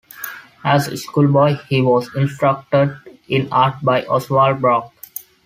[0.63, 4.91] As a school boy he was instructed in art by Oswald Brock.